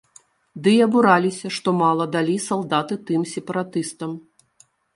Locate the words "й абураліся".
0.77-1.51